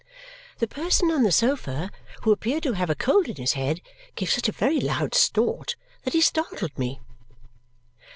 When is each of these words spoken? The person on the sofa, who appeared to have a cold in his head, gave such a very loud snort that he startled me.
The 0.57 0.67
person 0.67 1.11
on 1.11 1.21
the 1.21 1.31
sofa, 1.31 1.91
who 2.23 2.31
appeared 2.31 2.63
to 2.63 2.73
have 2.73 2.89
a 2.89 2.95
cold 2.95 3.27
in 3.27 3.35
his 3.35 3.53
head, 3.53 3.81
gave 4.15 4.31
such 4.31 4.49
a 4.49 4.51
very 4.51 4.79
loud 4.81 5.13
snort 5.13 5.75
that 6.05 6.13
he 6.13 6.21
startled 6.21 6.75
me. 6.75 6.99